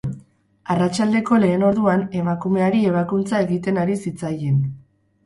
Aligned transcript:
Arratsaldeko 0.75 1.37
lehen 1.43 1.65
orduan, 1.67 2.05
emakumeari 2.21 2.79
ebakuntza 2.93 3.43
egiten 3.47 3.79
ari 3.83 3.99
zitzaien. 4.07 4.57